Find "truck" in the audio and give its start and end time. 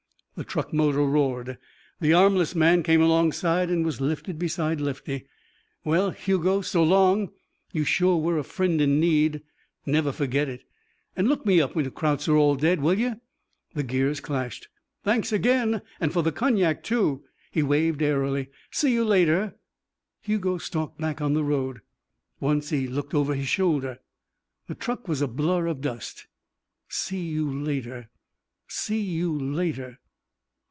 0.45-0.73, 24.75-25.07